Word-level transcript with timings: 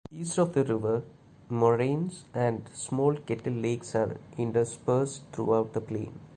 East 0.11 0.39
of 0.39 0.53
the 0.53 0.63
river, 0.63 1.03
moraines 1.47 2.25
and 2.33 2.67
small 2.73 3.13
kettle 3.17 3.53
lakes 3.53 3.93
are 3.93 4.17
interspersed 4.35 5.21
throughout 5.31 5.73
the 5.73 5.81
plain. 5.81 6.19